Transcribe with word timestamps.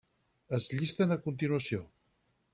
Es 0.57 0.65
llisten 0.77 1.13
a 1.17 1.19
continuació. 1.27 1.85